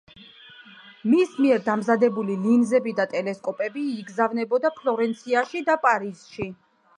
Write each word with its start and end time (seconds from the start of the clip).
მის 1.09 1.35
მიერ 1.43 1.59
დამზადებული 1.67 2.37
ლინზები 2.45 2.93
და 3.01 3.05
ტელესკოპები 3.11 3.85
იგზავნებოდა 3.99 4.73
ფლორენციაში 4.81 5.63
და 5.69 5.77
პარიზში. 5.87 6.51